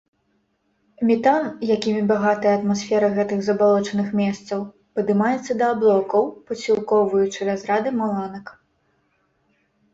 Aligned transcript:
Метан, 1.09 1.43
якімі 1.75 2.01
багатая 2.11 2.53
атмасфера 2.61 3.07
гэтых 3.19 3.39
забалочаных 3.49 4.07
месцаў, 4.21 4.59
падымаецца 4.97 5.51
да 5.63 5.71
аблокаў, 5.77 6.21
падсілкоўваючы 6.51 7.39
разрады 7.53 7.89
маланак. 8.03 8.45